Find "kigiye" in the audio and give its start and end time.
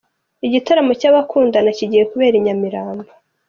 1.77-2.03